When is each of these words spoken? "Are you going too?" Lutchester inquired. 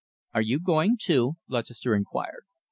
"Are 0.33 0.41
you 0.41 0.59
going 0.59 0.97
too?" 0.99 1.33
Lutchester 1.47 1.93
inquired. 1.93 2.45